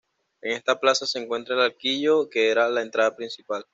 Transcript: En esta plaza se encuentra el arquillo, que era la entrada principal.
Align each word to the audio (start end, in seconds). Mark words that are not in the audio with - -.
En 0.41 0.53
esta 0.53 0.79
plaza 0.79 1.05
se 1.05 1.19
encuentra 1.19 1.53
el 1.53 1.61
arquillo, 1.61 2.27
que 2.27 2.49
era 2.49 2.67
la 2.69 2.81
entrada 2.81 3.15
principal. 3.15 3.67